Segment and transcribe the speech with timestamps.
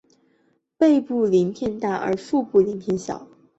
[0.79, 3.27] 背部鳞片大而腹部鳞片小。